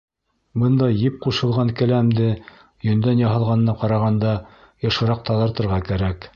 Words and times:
Бындай 0.61 0.95
еп 1.01 1.19
ҡушылған 1.25 1.73
келәмде 1.81 2.31
йөндән 2.31 3.23
яһалғанына 3.25 3.79
ҡарағанда 3.85 4.35
йышыраҡ 4.89 5.25
таҙартырға 5.33 5.83
кәрәк. 5.93 6.29